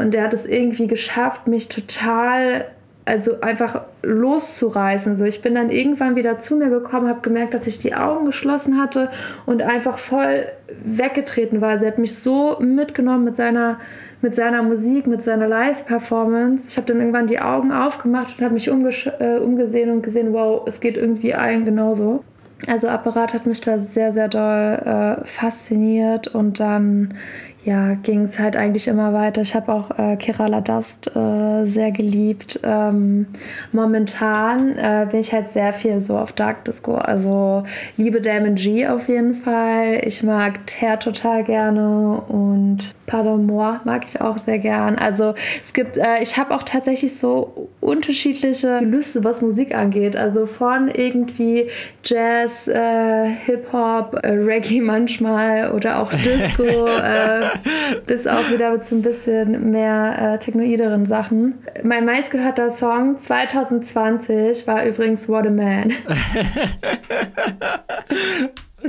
[0.01, 2.65] Und der hat es irgendwie geschafft, mich total,
[3.05, 5.19] also einfach loszureißen.
[5.19, 8.25] So, ich bin dann irgendwann wieder zu mir gekommen, habe gemerkt, dass ich die Augen
[8.25, 9.11] geschlossen hatte
[9.45, 10.47] und einfach voll
[10.83, 11.79] weggetreten war.
[11.79, 13.79] Sie hat mich so mitgenommen mit seiner
[14.23, 16.65] mit seiner Musik, mit seiner Live-Performance.
[16.69, 20.63] Ich habe dann irgendwann die Augen aufgemacht und habe mich äh, umgesehen und gesehen, wow,
[20.67, 22.23] es geht irgendwie allen genauso.
[22.67, 27.15] Also Apparat hat mich da sehr, sehr doll äh, fasziniert und dann
[27.64, 29.42] ja, ging es halt eigentlich immer weiter.
[29.42, 32.59] Ich habe auch äh, Kerala Dust äh, sehr geliebt.
[32.62, 33.27] Ähm,
[33.73, 36.94] momentan äh, bin ich halt sehr viel so auf Dark Disco.
[36.94, 37.64] Also
[37.99, 40.01] liebe Damon G auf jeden Fall.
[40.05, 44.96] Ich mag Ter total gerne und Pardon Moi mag ich auch sehr gern.
[44.96, 50.16] Also es gibt, äh, ich habe auch tatsächlich so unterschiedliche Gelüste, was Musik angeht.
[50.16, 51.68] Also von irgendwie
[52.05, 56.87] Jazz, äh, Hip-Hop, äh, Reggae manchmal oder auch Disco.
[58.07, 61.55] bis auch wieder mit so ein bisschen mehr äh, technoideren Sachen.
[61.83, 65.93] Mein meistgehörter Song 2020 war übrigens What a Man.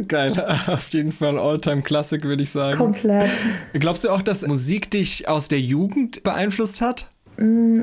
[0.07, 0.33] Geil,
[0.67, 2.77] auf jeden Fall Alltime Classic, würde ich sagen.
[2.77, 3.29] Komplett.
[3.73, 7.09] Glaubst du auch, dass Musik dich aus der Jugend beeinflusst hat?
[7.37, 7.81] Mm,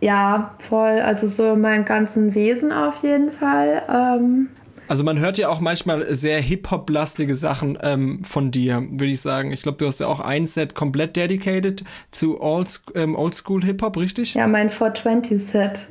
[0.00, 1.00] ja, voll.
[1.00, 3.82] Also so mein ganzen Wesen auf jeden Fall.
[3.88, 4.48] Ähm,
[4.90, 9.52] also man hört ja auch manchmal sehr Hip-Hop-lastige Sachen ähm, von dir, würde ich sagen.
[9.52, 13.96] Ich glaube, du hast ja auch ein Set komplett dedicated zu Old, ähm, Oldschool Hip-Hop,
[13.96, 14.34] richtig?
[14.34, 15.86] Ja, mein 420-Set.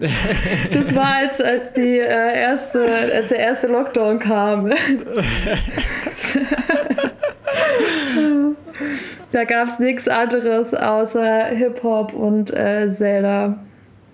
[0.70, 4.66] das war als, als, die, äh, erste, als der erste Lockdown kam.
[9.32, 13.60] da gab es nichts anderes außer Hip-Hop und äh, Zelda.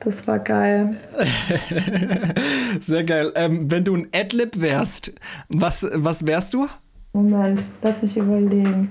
[0.05, 0.97] Das war geil.
[2.81, 3.33] Sehr geil.
[3.37, 5.13] Ähm, wenn du ein Adlib wärst,
[5.49, 6.69] was, was wärst du?
[7.13, 8.91] Moment, lass mich überlegen.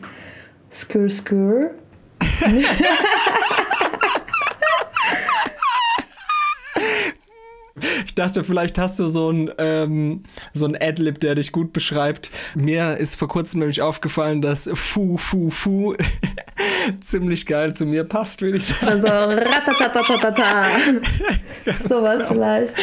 [0.71, 1.71] Skur Skur.
[8.05, 12.31] Ich dachte, vielleicht hast du so ein, ähm, so ein Adlib, der dich gut beschreibt.
[12.55, 15.95] Mir ist vor kurzem nämlich aufgefallen, dass Fu, Fu, Fu
[17.01, 18.88] ziemlich geil zu mir passt, würde ich sagen.
[18.88, 20.65] Also ratatatatata.
[21.89, 22.29] Sowas genau.
[22.29, 22.73] vielleicht.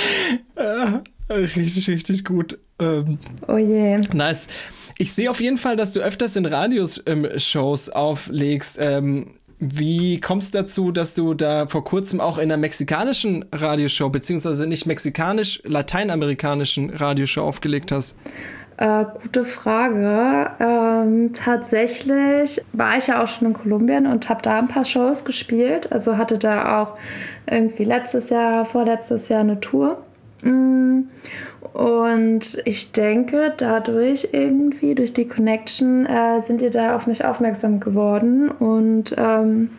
[0.56, 2.58] Ja, richtig, richtig gut.
[2.80, 3.98] Ähm, oh je.
[4.12, 4.48] Nice.
[4.98, 8.78] Ich sehe auf jeden Fall, dass du öfters in Radioshows ähm, auflegst.
[8.80, 14.08] Ähm, wie kommst du dazu, dass du da vor kurzem auch in einer mexikanischen Radioshow,
[14.08, 18.16] beziehungsweise nicht mexikanisch, lateinamerikanischen Radioshow aufgelegt hast?
[18.76, 20.52] Äh, gute Frage.
[20.60, 25.24] Ähm, tatsächlich war ich ja auch schon in Kolumbien und habe da ein paar Shows
[25.24, 25.90] gespielt.
[25.90, 26.96] Also hatte da auch
[27.50, 30.04] irgendwie letztes Jahr, vorletztes Jahr eine Tour.
[30.42, 31.02] Mm.
[31.72, 37.80] Und ich denke, dadurch irgendwie, durch die Connection, äh, sind ihr da auf mich aufmerksam
[37.80, 38.50] geworden.
[38.50, 39.70] Und ähm,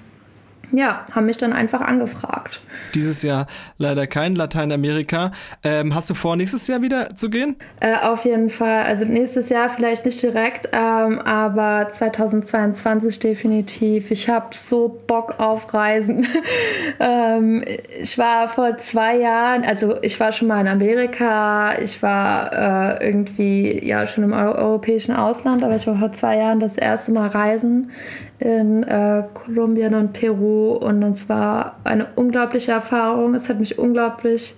[0.71, 2.61] ja, haben mich dann einfach angefragt.
[2.93, 5.31] Dieses Jahr leider kein Lateinamerika.
[5.63, 7.55] Ähm, hast du vor, nächstes Jahr wieder zu gehen?
[7.79, 8.83] Äh, auf jeden Fall.
[8.83, 14.11] Also nächstes Jahr vielleicht nicht direkt, ähm, aber 2022 definitiv.
[14.11, 16.27] Ich habe so Bock auf Reisen.
[16.99, 17.63] ähm,
[18.01, 23.07] ich war vor zwei Jahren, also ich war schon mal in Amerika, ich war äh,
[23.07, 27.29] irgendwie ja schon im europäischen Ausland, aber ich war vor zwei Jahren das erste Mal
[27.29, 27.91] reisen
[28.39, 33.35] in äh, Kolumbien und Peru und es war eine unglaubliche Erfahrung.
[33.35, 34.55] Es hat mich unglaublich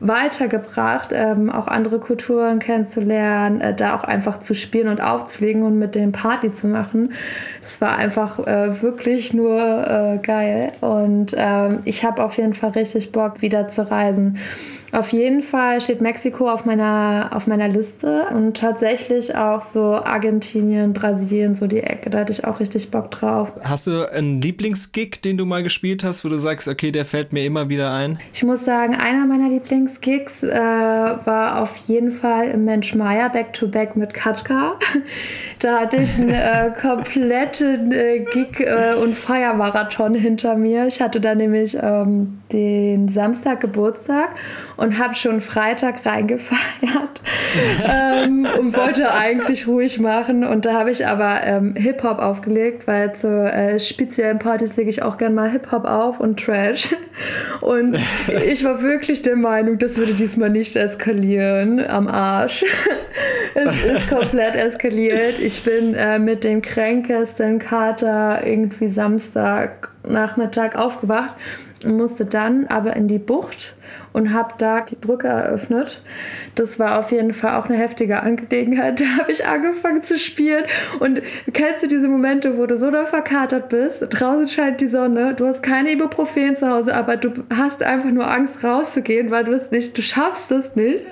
[0.00, 5.78] weitergebracht, ähm, auch andere Kulturen kennenzulernen, äh, da auch einfach zu spielen und aufzulegen und
[5.78, 7.12] mit dem Party zu machen.
[7.62, 12.70] Das war einfach äh, wirklich nur äh, geil und ähm, ich habe auf jeden Fall
[12.70, 14.38] richtig Bock, wieder zu reisen.
[14.90, 20.94] Auf jeden Fall steht Mexiko auf meiner, auf meiner Liste und tatsächlich auch so Argentinien,
[20.94, 23.52] Brasilien, so die Ecke, da hatte ich auch richtig Bock drauf.
[23.62, 27.34] Hast du einen Lieblingsgig, den du mal gespielt hast, wo du sagst, okay, der fällt
[27.34, 28.18] mir immer wieder ein?
[28.32, 29.50] Ich muss sagen, einer meiner
[29.88, 34.74] Lieblingsgigs äh, war auf jeden Fall im Mensch Meier Back to Back mit Katka.
[35.58, 40.86] da hatte ich einen äh, kompletten äh, Gig äh, und Feiermarathon hinter mir.
[40.86, 44.30] Ich hatte da nämlich ähm, den Samstag Geburtstag
[44.78, 47.20] und habe schon Freitag reingefeiert
[47.84, 50.44] ähm, und wollte eigentlich ruhig machen.
[50.44, 55.02] Und da habe ich aber ähm, Hip-Hop aufgelegt, weil zu äh, speziellen Partys lege ich
[55.02, 56.94] auch gern mal Hip-Hop auf und Trash.
[57.60, 57.98] Und
[58.46, 62.64] ich war wirklich der Meinung, das würde diesmal nicht eskalieren am Arsch.
[63.54, 65.40] es ist komplett eskaliert.
[65.40, 71.34] Ich bin äh, mit dem kränkesten Kater irgendwie Samstag Nachmittag aufgewacht
[71.84, 73.74] und musste dann aber in die Bucht
[74.12, 76.00] und habe da die Brücke eröffnet.
[76.58, 78.98] Das war auf jeden Fall auch eine heftige Angelegenheit.
[79.08, 80.64] Da habe ich angefangen zu spielen
[80.98, 85.34] und kennst du diese Momente, wo du so da verkatert bist, draußen scheint die Sonne,
[85.34, 89.52] du hast keine Ibuprofen zu Hause, aber du hast einfach nur Angst rauszugehen, weil du
[89.52, 91.04] es nicht, du schaffst es nicht.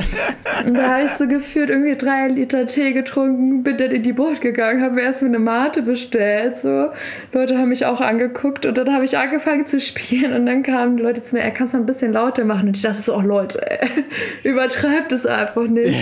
[0.66, 4.12] und da habe ich so gefühlt irgendwie drei Liter Tee getrunken, bin dann in die
[4.12, 6.56] Bucht gegangen, habe mir erstmal eine Mate bestellt.
[6.56, 6.88] So.
[7.32, 10.96] Leute haben mich auch angeguckt und dann habe ich angefangen zu spielen und dann kamen
[10.96, 12.68] die Leute zu mir, er kannst mal ein bisschen lauter machen.
[12.68, 13.88] Und ich dachte so, oh Leute, ey,
[14.80, 15.98] übertreibt es einfach nicht.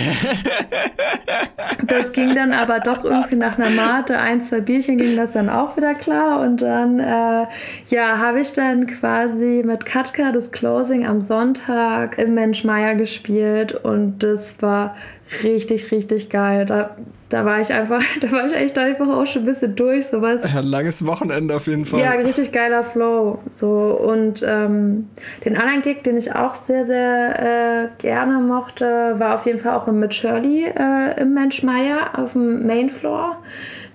[1.87, 5.49] das ging dann aber doch irgendwie nach einer Mate, ein, zwei Bierchen ging das dann
[5.49, 6.41] auch wieder klar.
[6.41, 7.45] Und dann, äh,
[7.87, 13.73] ja, habe ich dann quasi mit Katka das Closing am Sonntag im Mensch Meier gespielt
[13.73, 14.95] und das war
[15.43, 16.65] richtig, richtig geil.
[16.65, 16.95] Da
[17.29, 20.07] da war ich einfach, da war ich echt einfach auch schon ein bisschen durch.
[20.07, 20.41] Sowas.
[20.51, 22.01] Ja, langes Wochenende auf jeden Fall.
[22.01, 23.39] Ja, richtig geiler Flow.
[23.51, 25.07] So, und ähm,
[25.45, 29.75] den anderen Gig, den ich auch sehr, sehr äh, gerne mochte, war auf jeden Fall
[29.75, 33.37] auch mit Shirley äh, im Mensch Meier auf dem Main Floor.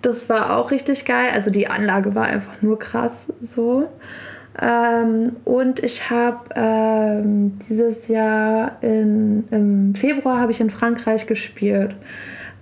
[0.03, 1.31] Das war auch richtig geil.
[1.35, 3.89] Also die Anlage war einfach nur krass so.
[4.61, 11.97] Ähm, und ich habe ähm, dieses Jahr in, im Februar habe ich in Frankreich gespielt.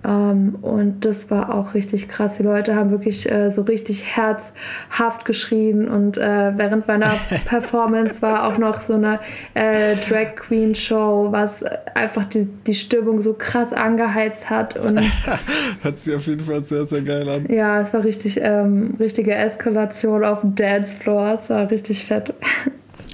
[0.05, 2.37] Ähm, und das war auch richtig krass.
[2.37, 7.13] Die Leute haben wirklich äh, so richtig herzhaft geschrien und äh, während meiner
[7.45, 9.19] Performance war auch noch so eine
[9.53, 11.63] äh, Drag Queen Show, was
[11.95, 14.77] einfach die, die Stimmung so krass angeheizt hat.
[14.77, 14.99] Und
[15.83, 17.45] hat sich auf jeden Fall sehr, sehr geil an.
[17.49, 21.35] Ja, es war richtig, ähm, richtige Eskalation auf dem Dancefloor.
[21.39, 22.33] Es war richtig fett.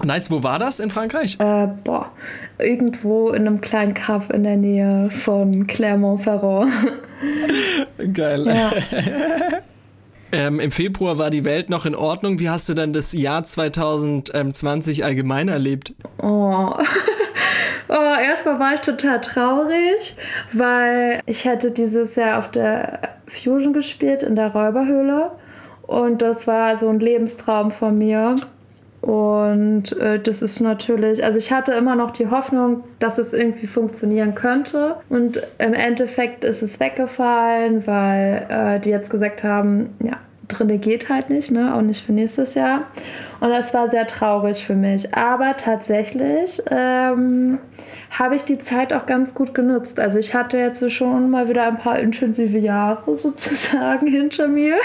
[0.03, 1.37] Nice, wo war das in Frankreich?
[1.39, 2.11] Äh, boah,
[2.57, 6.71] irgendwo in einem kleinen Kaff in der Nähe von Clermont-Ferrand.
[8.13, 8.45] Geil.
[8.45, 8.71] Ja.
[10.31, 12.39] ähm, Im Februar war die Welt noch in Ordnung.
[12.39, 15.93] Wie hast du denn das Jahr 2020 allgemein erlebt?
[16.21, 16.73] Oh.
[17.91, 20.15] Oh, erstmal war ich total traurig,
[20.53, 25.31] weil ich hätte dieses Jahr auf der Fusion gespielt in der Räuberhöhle
[25.87, 28.35] und das war so ein Lebenstraum von mir.
[29.01, 33.67] Und äh, das ist natürlich, also ich hatte immer noch die Hoffnung, dass es irgendwie
[33.67, 34.95] funktionieren könnte.
[35.09, 40.17] Und im Endeffekt ist es weggefallen, weil äh, die jetzt gesagt haben, ja,
[40.49, 41.73] drinne geht halt nicht, ne?
[41.73, 42.85] auch nicht für nächstes Jahr.
[43.39, 45.13] Und das war sehr traurig für mich.
[45.15, 47.59] Aber tatsächlich ähm,
[48.11, 49.99] habe ich die Zeit auch ganz gut genutzt.
[49.99, 54.75] Also ich hatte jetzt schon mal wieder ein paar intensive Jahre sozusagen hinter mir.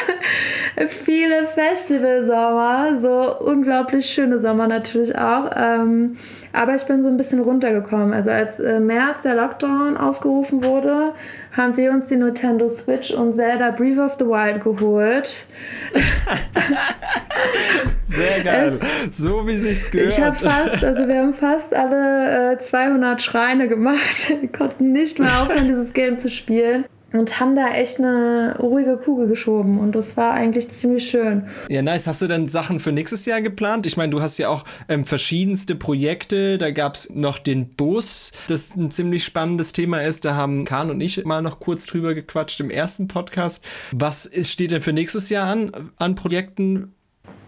[0.88, 5.50] Viele Festivalsommer, so unglaublich schöne Sommer natürlich auch.
[5.56, 6.16] Ähm,
[6.52, 8.12] aber ich bin so ein bisschen runtergekommen.
[8.12, 11.12] Also als äh, März der Lockdown ausgerufen wurde,
[11.56, 15.46] haben wir uns die Nintendo Switch und Zelda Breath of the Wild geholt.
[18.14, 18.78] Sehr geil.
[19.10, 20.12] Es, so wie sich's gehört.
[20.12, 24.32] Ich habe fast, also wir haben fast alle äh, 200 Schreine gemacht.
[24.40, 28.96] Wir konnten nicht mehr aufhören, dieses Game zu spielen und haben da echt eine ruhige
[28.96, 31.46] Kugel geschoben und das war eigentlich ziemlich schön.
[31.68, 32.06] Ja, nice.
[32.06, 33.86] Hast du denn Sachen für nächstes Jahr geplant?
[33.86, 36.58] Ich meine, du hast ja auch ähm, verschiedenste Projekte.
[36.58, 40.24] Da gab es noch den Bus, das ein ziemlich spannendes Thema ist.
[40.24, 43.64] Da haben Kahn und ich mal noch kurz drüber gequatscht im ersten Podcast.
[43.92, 46.94] Was steht denn für nächstes Jahr an, an Projekten?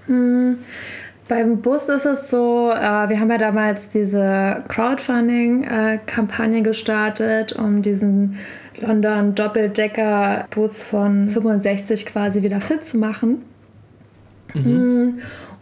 [0.06, 0.58] Hm.
[1.28, 8.38] Beim Bus ist es so, äh, wir haben ja damals diese Crowdfunding-Kampagne gestartet, um diesen
[8.80, 13.42] London Doppeldecker-Bus von 65 quasi wieder fit zu machen.
[14.54, 15.18] Mhm.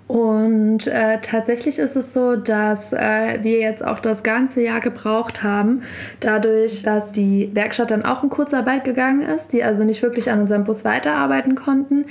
[0.06, 5.42] Und äh, tatsächlich ist es so, dass äh, wir jetzt auch das ganze Jahr gebraucht
[5.42, 5.82] haben,
[6.20, 10.40] dadurch, dass die Werkstatt dann auch in Kurzarbeit gegangen ist, die also nicht wirklich an
[10.40, 12.04] unserem Bus weiterarbeiten konnten.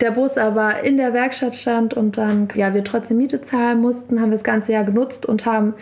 [0.00, 4.20] Der Bus aber in der Werkstatt stand und dann ja wir trotzdem Miete zahlen mussten,
[4.20, 5.74] haben wir das ganze Jahr genutzt und haben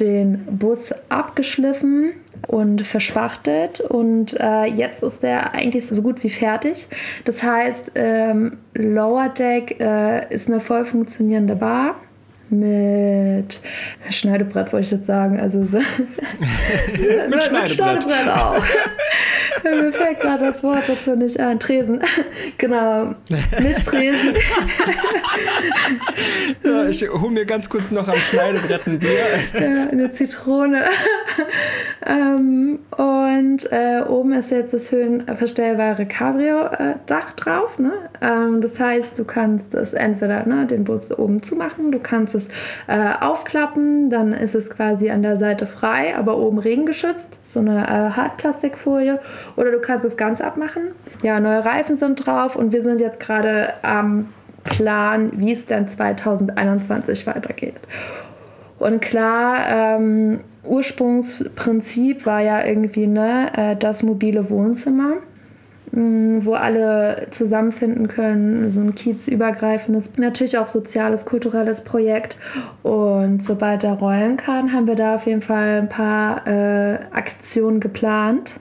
[0.00, 2.12] den Bus abgeschliffen
[2.46, 6.88] und verspachtelt und äh, jetzt ist der eigentlich so gut wie fertig.
[7.24, 11.96] Das heißt, ähm, Lower Deck äh, ist eine voll funktionierende Bar
[12.50, 13.60] mit
[14.10, 15.38] Schneidebrett, wollte ich jetzt sagen.
[15.38, 18.02] Also so mit, mit, Schneidebrett.
[18.02, 18.64] Schneidebrett auch.
[19.62, 21.60] Mir fällt gerade das Wort dazu nicht ein.
[21.60, 22.00] Tresen.
[22.58, 23.14] genau.
[23.60, 24.34] Mit Tresen.
[26.64, 29.26] ja, ich hole mir ganz kurz noch am Schneidebrett ein Bier.
[29.54, 30.84] ja, eine Zitrone.
[32.06, 37.78] Ähm, und äh, oben ist jetzt das höhenverstellbare Cabrio-Dach drauf.
[37.78, 37.92] Ne?
[38.22, 42.48] Ähm, das heißt, du kannst es entweder ne, den Bus oben zumachen, du kannst es
[42.86, 47.38] äh, aufklappen, dann ist es quasi an der Seite frei, aber oben regengeschützt.
[47.42, 49.20] So eine äh, Hartplastikfolie.
[49.56, 50.92] Oder du kannst es ganz abmachen.
[51.22, 54.28] Ja, neue Reifen sind drauf und wir sind jetzt gerade am
[54.64, 57.76] Plan, wie es dann 2021 weitergeht.
[58.80, 65.16] Und klar, ähm, Ursprungsprinzip war ja irgendwie ne, äh, das mobile Wohnzimmer,
[65.92, 72.38] mh, wo alle zusammenfinden können, so ein kiezübergreifendes, natürlich auch soziales, kulturelles Projekt.
[72.82, 77.80] Und sobald er rollen kann, haben wir da auf jeden Fall ein paar äh, Aktionen
[77.80, 78.60] geplant.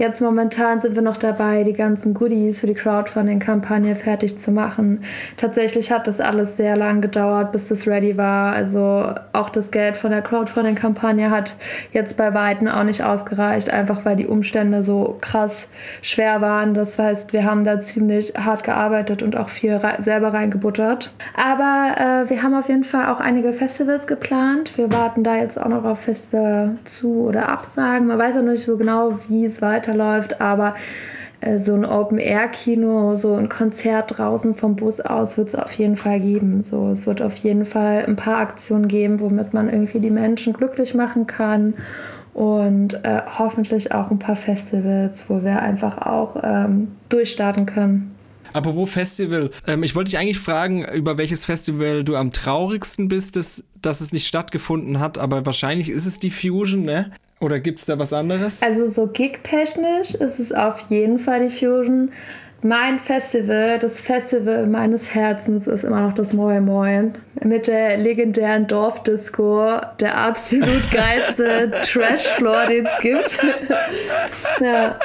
[0.00, 5.04] Jetzt momentan sind wir noch dabei, die ganzen Goodies für die Crowdfunding-Kampagne fertig zu machen.
[5.36, 8.54] Tatsächlich hat das alles sehr lang gedauert, bis das ready war.
[8.54, 11.54] Also auch das Geld von der Crowdfunding-Kampagne hat
[11.92, 15.68] jetzt bei Weitem auch nicht ausgereicht, einfach weil die Umstände so krass
[16.00, 16.72] schwer waren.
[16.72, 21.12] Das heißt, wir haben da ziemlich hart gearbeitet und auch viel selber reingebuttert.
[21.34, 24.78] Aber äh, wir haben auf jeden Fall auch einige Festivals geplant.
[24.78, 28.06] Wir warten da jetzt auch noch auf feste Zu- oder Absagen.
[28.06, 30.74] Man weiß ja noch nicht so genau, wie es weiter weiterläuft, aber
[31.40, 35.96] äh, so ein Open-Air-Kino, so ein Konzert draußen vom Bus aus wird es auf jeden
[35.96, 36.62] Fall geben.
[36.62, 40.52] So, es wird auf jeden Fall ein paar Aktionen geben, womit man irgendwie die Menschen
[40.52, 41.74] glücklich machen kann
[42.34, 48.14] und äh, hoffentlich auch ein paar Festivals, wo wir einfach auch ähm, durchstarten können.
[48.52, 53.36] Apropos Festival, ähm, ich wollte dich eigentlich fragen, über welches Festival du am traurigsten bist,
[53.36, 57.12] dass, dass es nicht stattgefunden hat, aber wahrscheinlich ist es die Fusion, ne?
[57.40, 58.62] Oder gibt es da was anderes?
[58.62, 62.12] Also so gig-technisch ist es auf jeden Fall die Fusion.
[62.62, 67.14] Mein Festival, das Festival meines Herzens ist immer noch das Moin Moin.
[67.42, 73.38] Mit der legendären Dorfdisco, der absolut geilste Trashfloor, den es gibt.
[74.60, 74.98] ja.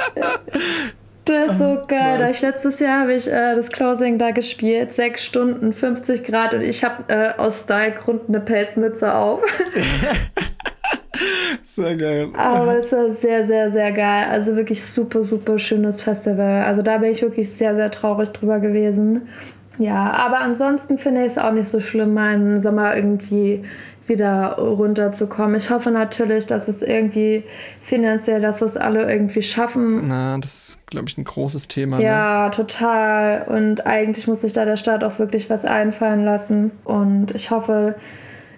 [1.23, 2.27] Das ist so geil.
[2.29, 4.93] Ich letztes Jahr habe ich äh, das Closing da gespielt.
[4.93, 9.41] Sechs Stunden, 50 Grad und ich habe äh, aus Style-Grund eine Pelzmütze auf.
[11.63, 12.27] Sehr geil.
[12.37, 14.27] Aber es war sehr, sehr, sehr geil.
[14.29, 16.63] Also wirklich super, super schönes Festival.
[16.63, 19.23] Also da bin ich wirklich sehr, sehr traurig drüber gewesen.
[19.77, 23.63] Ja, aber ansonsten finde ich es auch nicht so schlimm, meinen Sommer irgendwie
[24.07, 25.55] wieder runterzukommen.
[25.55, 27.43] Ich hoffe natürlich, dass es irgendwie
[27.81, 30.07] finanziell, dass es alle irgendwie schaffen.
[30.07, 31.99] Na, das ist, glaube ich, ein großes Thema.
[31.99, 32.51] Ja, ne?
[32.51, 33.45] total.
[33.47, 36.71] Und eigentlich muss sich da der Staat auch wirklich was einfallen lassen.
[36.83, 37.95] Und ich hoffe,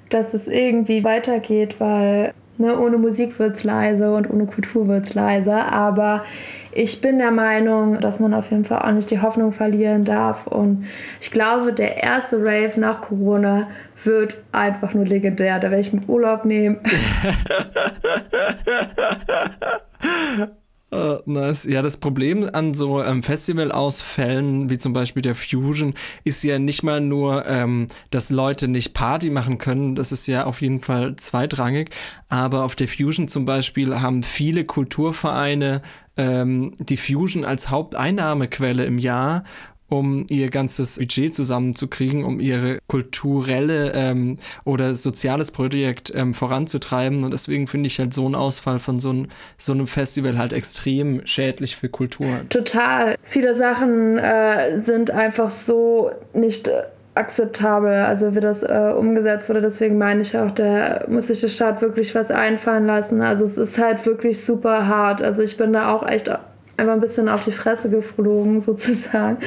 [0.09, 5.05] dass es irgendwie weitergeht, weil ne, ohne Musik wird es leise und ohne Kultur wird
[5.05, 5.53] es leise.
[5.53, 6.23] Aber
[6.71, 10.47] ich bin der Meinung, dass man auf jeden Fall auch nicht die Hoffnung verlieren darf.
[10.47, 10.85] Und
[11.19, 13.67] ich glaube, der erste Rave nach Corona
[14.03, 15.59] wird einfach nur legendär.
[15.59, 16.77] Da werde ich mit Urlaub nehmen.
[20.89, 21.65] Uh, nice.
[21.65, 26.81] Ja, das Problem an so ähm, Festivalausfällen wie zum Beispiel der Fusion ist ja nicht
[26.81, 29.95] mal nur, ähm, dass Leute nicht Party machen können.
[29.95, 31.89] Das ist ja auf jeden Fall zweitrangig.
[32.29, 35.81] Aber auf der Fusion zum Beispiel haben viele Kulturvereine
[36.15, 39.43] ähm, die Fusion als Haupteinnahmequelle im Jahr
[39.89, 47.23] um ihr ganzes Budget zusammenzukriegen, um ihre kulturelle ähm, oder soziales Projekt ähm, voranzutreiben.
[47.23, 49.27] Und deswegen finde ich halt so einen Ausfall von so, ein,
[49.57, 52.27] so, einem Festival halt extrem schädlich für Kultur.
[52.49, 53.15] Total.
[53.23, 56.67] Viele Sachen äh, sind einfach so nicht.
[56.67, 56.83] Äh
[57.17, 59.61] akzeptabel, also wie das äh, umgesetzt wurde.
[59.61, 63.21] Deswegen meine ich auch, da muss sich der Staat wirklich was einfallen lassen.
[63.21, 65.21] Also es ist halt wirklich super hart.
[65.21, 66.29] Also ich bin da auch echt
[66.77, 69.37] einfach ein bisschen auf die Fresse geflogen, sozusagen,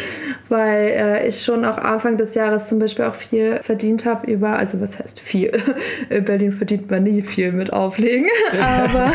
[0.49, 4.59] weil äh, ich schon auch Anfang des Jahres zum Beispiel auch viel verdient habe über,
[4.59, 5.53] also was heißt viel?
[6.11, 8.27] In Berlin verdient man nie viel mit Auflegen,
[8.61, 9.13] aber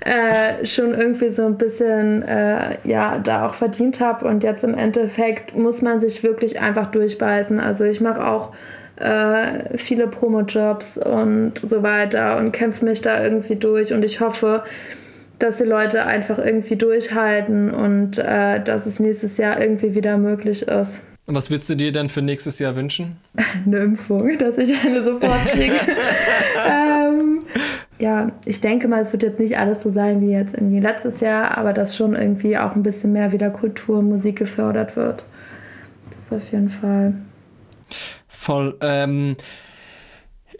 [0.00, 4.74] äh, schon irgendwie so ein bisschen, äh, ja, da auch verdient habe und jetzt im
[4.74, 7.60] Endeffekt muss man sich wirklich einfach durchbeißen.
[7.60, 8.52] Also ich mache auch
[8.96, 14.62] äh, viele Promo-Jobs und so weiter und kämpfe mich da irgendwie durch und ich hoffe,
[15.38, 20.62] dass die Leute einfach irgendwie durchhalten und äh, dass es nächstes Jahr irgendwie wieder möglich
[20.62, 21.00] ist.
[21.26, 23.18] Und was würdest du dir denn für nächstes Jahr wünschen?
[23.66, 25.74] eine Impfung, dass ich eine sofort kriege.
[26.68, 27.42] ähm,
[27.98, 31.20] ja, ich denke mal, es wird jetzt nicht alles so sein wie jetzt irgendwie letztes
[31.20, 35.24] Jahr, aber dass schon irgendwie auch ein bisschen mehr wieder Kultur und Musik gefördert wird.
[36.16, 37.14] Das auf jeden Fall.
[38.28, 38.76] Voll.
[38.80, 39.36] Ähm,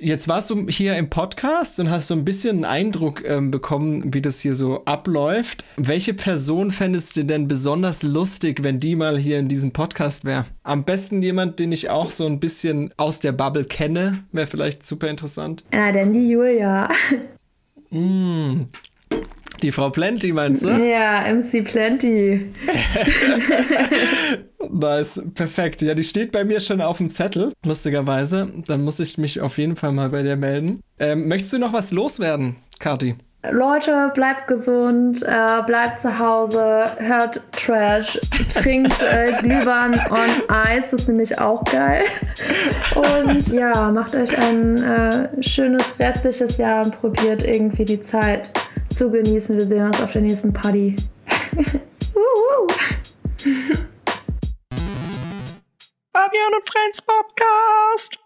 [0.01, 4.15] Jetzt warst du hier im Podcast und hast so ein bisschen einen Eindruck ähm, bekommen,
[4.15, 5.65] wie das hier so abläuft.
[5.77, 10.45] Welche Person fändest du denn besonders lustig, wenn die mal hier in diesem Podcast wäre?
[10.63, 14.87] Am besten jemand, den ich auch so ein bisschen aus der Bubble kenne, wäre vielleicht
[14.87, 15.65] super interessant.
[15.73, 16.91] Ja, denn die Julia.
[17.91, 18.67] Mm,
[19.63, 20.71] die Frau Plenty meinst du?
[20.71, 22.53] Ja, MC Plenty.
[24.71, 25.83] nice, perfekt.
[25.83, 28.53] Ja, die steht bei mir schon auf dem Zettel, lustigerweise.
[28.67, 30.81] Dann muss ich mich auf jeden Fall mal bei dir melden.
[30.99, 33.17] Ähm, möchtest du noch was loswerden, Kati?
[33.53, 38.19] Leute, bleibt gesund, äh, bleibt zu Hause, hört Trash,
[38.53, 42.03] trinkt äh, Glühwein und Eis, das ist nämlich auch geil.
[42.97, 48.51] Und ja, macht euch ein äh, schönes restliches Jahr und probiert irgendwie die Zeit
[48.95, 49.57] zu genießen.
[49.57, 50.97] Wir sehen uns auf der nächsten Party.
[56.13, 58.19] Fabian und Friends Podcast.